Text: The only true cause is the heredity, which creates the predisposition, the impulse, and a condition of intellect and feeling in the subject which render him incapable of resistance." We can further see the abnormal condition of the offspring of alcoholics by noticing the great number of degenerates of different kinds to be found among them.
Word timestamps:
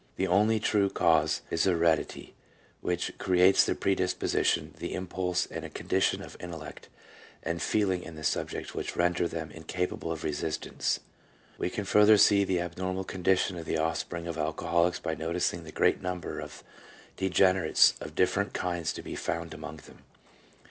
The 0.15 0.25
only 0.25 0.59
true 0.59 0.89
cause 0.89 1.41
is 1.51 1.65
the 1.65 1.73
heredity, 1.73 2.33
which 2.79 3.15
creates 3.19 3.63
the 3.63 3.75
predisposition, 3.75 4.73
the 4.79 4.95
impulse, 4.95 5.45
and 5.45 5.63
a 5.63 5.69
condition 5.69 6.23
of 6.23 6.35
intellect 6.39 6.89
and 7.43 7.61
feeling 7.61 8.01
in 8.01 8.15
the 8.15 8.23
subject 8.23 8.73
which 8.73 8.95
render 8.95 9.27
him 9.27 9.51
incapable 9.51 10.11
of 10.11 10.23
resistance." 10.23 11.01
We 11.59 11.69
can 11.69 11.85
further 11.85 12.17
see 12.17 12.43
the 12.43 12.61
abnormal 12.61 13.03
condition 13.03 13.57
of 13.59 13.65
the 13.67 13.77
offspring 13.77 14.25
of 14.27 14.39
alcoholics 14.39 14.97
by 14.97 15.13
noticing 15.13 15.65
the 15.65 15.71
great 15.71 16.01
number 16.01 16.39
of 16.41 16.63
degenerates 17.15 17.93
of 18.01 18.15
different 18.15 18.53
kinds 18.53 18.93
to 18.93 19.03
be 19.03 19.15
found 19.15 19.53
among 19.53 19.81
them. 19.85 19.99